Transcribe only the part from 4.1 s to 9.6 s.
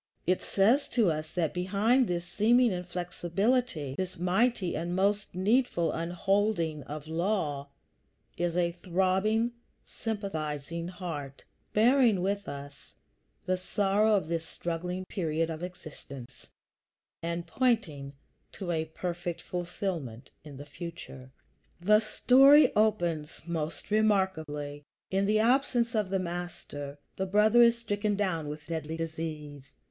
mighty and most needful unholding of law, is a throbbing,